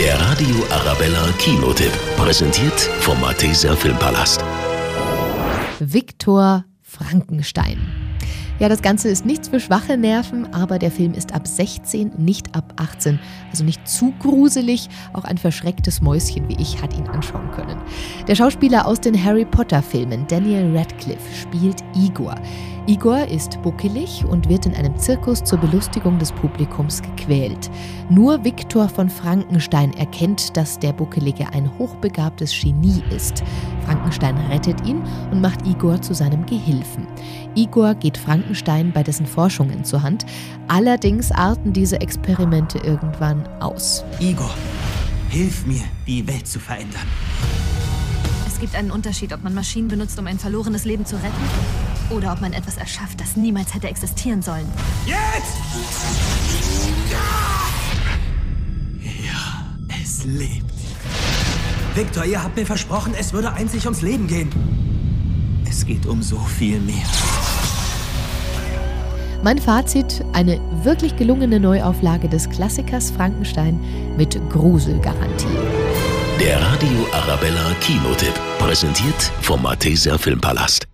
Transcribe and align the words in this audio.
Der 0.00 0.18
Radio 0.18 0.54
Arabella 0.70 1.30
Kinotipp. 1.38 1.92
Präsentiert 2.16 2.80
vom 3.00 3.20
Malteser 3.20 3.76
Filmpalast. 3.76 4.42
Viktor 5.78 6.64
Frankenstein. 6.80 8.09
Ja, 8.58 8.68
das 8.68 8.82
Ganze 8.82 9.08
ist 9.08 9.24
nichts 9.24 9.48
für 9.48 9.58
schwache 9.58 9.96
Nerven, 9.96 10.52
aber 10.52 10.78
der 10.78 10.90
Film 10.90 11.14
ist 11.14 11.34
ab 11.34 11.46
16, 11.46 12.12
nicht 12.18 12.54
ab 12.54 12.74
18. 12.76 13.18
Also 13.50 13.64
nicht 13.64 13.88
zu 13.88 14.12
gruselig. 14.18 14.88
Auch 15.14 15.24
ein 15.24 15.38
verschrecktes 15.38 16.02
Mäuschen 16.02 16.46
wie 16.48 16.60
ich 16.60 16.82
hat 16.82 16.96
ihn 16.96 17.08
anschauen 17.08 17.50
können. 17.52 17.80
Der 18.28 18.34
Schauspieler 18.34 18.86
aus 18.86 19.00
den 19.00 19.24
Harry 19.24 19.46
Potter-Filmen, 19.46 20.26
Daniel 20.28 20.76
Radcliffe, 20.76 21.34
spielt 21.34 21.82
Igor. 21.96 22.34
Igor 22.86 23.28
ist 23.28 23.62
buckelig 23.62 24.24
und 24.24 24.48
wird 24.48 24.66
in 24.66 24.74
einem 24.74 24.96
Zirkus 24.98 25.44
zur 25.44 25.58
Belustigung 25.58 26.18
des 26.18 26.32
Publikums 26.32 27.00
gequält. 27.02 27.70
Nur 28.08 28.42
Viktor 28.44 28.88
von 28.88 29.08
Frankenstein 29.08 29.92
erkennt, 29.94 30.56
dass 30.56 30.78
der 30.78 30.92
Buckelige 30.92 31.46
ein 31.52 31.70
hochbegabtes 31.78 32.52
Genie 32.60 33.02
ist. 33.14 33.44
Frankenstein 33.86 34.36
rettet 34.50 34.86
ihn 34.86 35.02
und 35.30 35.40
macht 35.40 35.66
Igor 35.66 36.02
zu 36.02 36.14
seinem 36.14 36.44
Gehilfen. 36.46 37.06
Igor 37.54 37.94
geht 37.94 38.09
Frankenstein 38.18 38.92
bei 38.92 39.02
dessen 39.02 39.26
Forschungen 39.26 39.84
zur 39.84 40.02
Hand. 40.02 40.26
Allerdings 40.68 41.30
arten 41.32 41.72
diese 41.72 42.00
Experimente 42.00 42.78
irgendwann 42.78 43.46
aus. 43.60 44.04
Igor, 44.20 44.54
hilf 45.28 45.66
mir, 45.66 45.82
die 46.06 46.26
Welt 46.26 46.46
zu 46.46 46.58
verändern. 46.58 47.06
Es 48.46 48.58
gibt 48.60 48.74
einen 48.74 48.90
Unterschied, 48.90 49.32
ob 49.32 49.42
man 49.42 49.54
Maschinen 49.54 49.88
benutzt, 49.88 50.18
um 50.18 50.26
ein 50.26 50.38
verlorenes 50.38 50.84
Leben 50.84 51.06
zu 51.06 51.16
retten 51.16 52.10
oder 52.10 52.32
ob 52.32 52.40
man 52.40 52.52
etwas 52.52 52.76
erschafft, 52.76 53.20
das 53.20 53.36
niemals 53.36 53.74
hätte 53.74 53.88
existieren 53.88 54.42
sollen. 54.42 54.66
Jetzt! 55.06 55.56
Ja, 59.02 59.96
es 60.02 60.24
lebt. 60.24 60.70
Victor, 61.94 62.24
ihr 62.24 62.42
habt 62.42 62.56
mir 62.56 62.66
versprochen, 62.66 63.14
es 63.18 63.32
würde 63.32 63.52
einzig 63.52 63.84
ums 63.84 64.02
Leben 64.02 64.26
gehen. 64.26 64.50
Es 65.68 65.84
geht 65.86 66.06
um 66.06 66.22
so 66.22 66.38
viel 66.38 66.80
mehr. 66.80 67.06
Mein 69.42 69.58
Fazit, 69.58 70.22
eine 70.34 70.60
wirklich 70.82 71.16
gelungene 71.16 71.58
Neuauflage 71.58 72.28
des 72.28 72.48
Klassikers 72.50 73.10
Frankenstein 73.10 73.80
mit 74.18 74.38
Gruselgarantie. 74.50 75.46
Der 76.38 76.60
Radio 76.60 77.06
Arabella 77.12 77.72
Kinotipp, 77.80 78.34
präsentiert 78.58 79.32
vom 79.40 79.62
Malteser 79.62 80.18
Filmpalast. 80.18 80.89